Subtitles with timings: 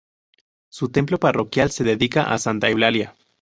[0.69, 3.15] Su templo parroquial se dedica a Santa eulalia.